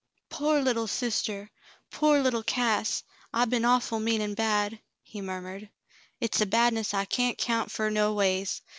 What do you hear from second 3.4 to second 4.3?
been awful mean